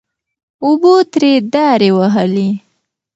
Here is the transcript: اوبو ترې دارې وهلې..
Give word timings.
اوبو 0.63 0.93
ترې 1.13 1.31
دارې 1.53 1.89
وهلې.. 1.97 2.49